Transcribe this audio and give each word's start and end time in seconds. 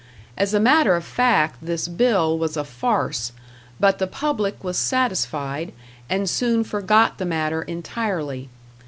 As 0.35 0.55
a 0.55 0.59
matter 0.59 0.95
of 0.95 1.05
fact 1.05 1.57
this 1.61 1.87
bill 1.87 2.35
was 2.39 2.57
a 2.57 2.63
farce, 2.63 3.33
but 3.79 3.99
the 3.99 4.07
public 4.07 4.63
was 4.63 4.75
satisfied, 4.75 5.73
and 6.09 6.27
soon 6.27 6.63
forgot 6.63 7.19
the 7.19 7.25
matter 7.25 7.61
entirely. 7.61 8.49